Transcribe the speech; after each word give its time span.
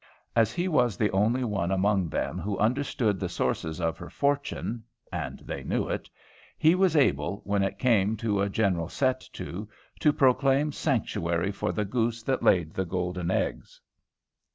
As 0.35 0.51
he 0.51 0.67
was 0.67 0.97
the 0.97 1.11
only 1.11 1.43
one 1.43 1.69
among 1.69 2.09
them 2.09 2.39
who 2.39 2.57
understood 2.57 3.19
the 3.19 3.29
sources 3.29 3.79
of 3.79 3.99
her 3.99 4.09
fortune, 4.09 4.83
and 5.11 5.37
they 5.41 5.63
knew 5.63 5.87
it, 5.89 6.09
he 6.57 6.73
was 6.73 6.95
able, 6.95 7.41
when 7.43 7.61
it 7.61 7.77
came 7.77 8.17
to 8.17 8.41
a 8.41 8.49
general 8.49 8.89
set 8.89 9.19
to, 9.33 9.69
to 9.99 10.11
proclaim 10.11 10.71
sanctuary 10.71 11.51
for 11.51 11.71
the 11.71 11.85
goose 11.85 12.23
that 12.23 12.41
laid 12.41 12.73
the 12.73 12.83
golden 12.85 13.29
eggs. 13.29 13.79